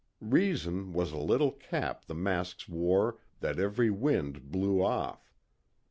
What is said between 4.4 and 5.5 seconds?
blew off.